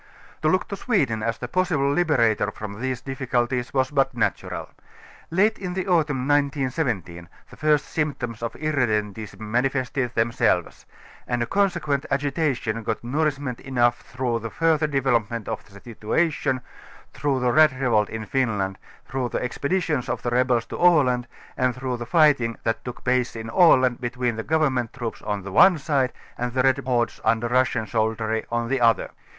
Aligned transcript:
To 0.41 0.47
look 0.49 0.67
to 0.69 0.75
Sweden, 0.75 1.21
as 1.21 1.37
the 1.37 1.47
possible 1.47 1.87
liberator 1.93 2.49
from 2.49 2.81
these 2.81 3.01
difficulties, 3.01 3.71
was 3.71 3.91
but 3.91 4.15
natural. 4.17 4.67
Late 5.29 5.59
in 5.59 5.75
the 5.75 5.87
autumn 5.87 6.27
1917 6.27 7.29
the 7.51 7.55
first 7.55 7.85
symptoms 7.85 8.41
of 8.41 8.53
irredentism 8.55 9.39
manifested 9.41 10.15
themselves; 10.15 10.87
and 11.27 11.43
a 11.43 11.45
consequent 11.45 12.07
agitation 12.09 12.81
got 12.81 13.03
nourishment 13.03 13.59
enough 13.59 14.01
through 14.01 14.39
the 14.39 14.49
19 14.49 14.57
further 14.57 14.89
flevelopement 14.89 15.47
of 15.47 15.63
the 15.65 15.79
situation, 15.79 16.61
through 17.13 17.39
the 17.39 17.51
red 17.51 17.71
re 17.79 17.85
volt 17.87 18.09
in 18.09 18.25
Finland, 18.25 18.79
through 19.07 19.29
the 19.29 19.39
ex])editions 19.41 20.09
of 20.09 20.23
the 20.23 20.31
rebels 20.31 20.65
to 20.65 20.79
Aland 20.79 21.27
and 21.55 21.75
through 21.75 21.97
the 21.97 22.07
fighting 22.07 22.57
that 22.63 22.83
took 22.83 23.03
place 23.03 23.35
in 23.35 23.51
Aland 23.51 24.01
between 24.01 24.35
the 24.35 24.43
govemmenl; 24.43 24.91
troops, 24.93 25.21
on 25.21 25.43
one 25.53 25.77
side, 25.77 26.11
and 26.39 26.53
the 26.53 26.63
red 26.63 26.79
hordes 26.87 27.21
under 27.23 27.47
Russian 27.47 27.85
soldiery, 27.85 28.47
on 28.51 28.67
the 28.67 28.81
other. 28.81 29.11